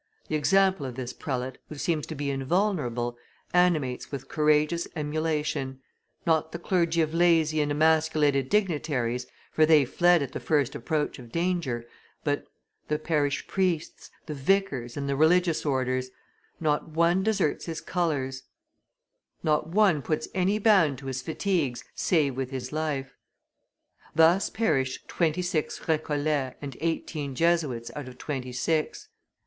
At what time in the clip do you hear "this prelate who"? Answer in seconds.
0.95-1.75